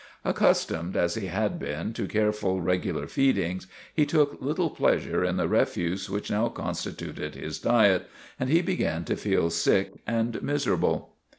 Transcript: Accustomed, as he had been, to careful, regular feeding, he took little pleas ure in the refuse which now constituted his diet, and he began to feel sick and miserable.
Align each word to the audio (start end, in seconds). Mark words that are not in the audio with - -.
Accustomed, 0.25 0.97
as 0.97 1.13
he 1.13 1.27
had 1.27 1.59
been, 1.59 1.93
to 1.93 2.07
careful, 2.07 2.59
regular 2.59 3.05
feeding, 3.05 3.61
he 3.93 4.03
took 4.03 4.41
little 4.41 4.71
pleas 4.71 5.05
ure 5.05 5.23
in 5.23 5.37
the 5.37 5.47
refuse 5.47 6.09
which 6.09 6.31
now 6.31 6.49
constituted 6.49 7.35
his 7.35 7.59
diet, 7.59 8.07
and 8.39 8.49
he 8.49 8.63
began 8.63 9.05
to 9.05 9.15
feel 9.15 9.51
sick 9.51 9.91
and 10.07 10.41
miserable. 10.41 11.13